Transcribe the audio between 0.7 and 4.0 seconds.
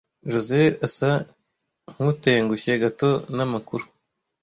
asa nkutengushye gato namakuru.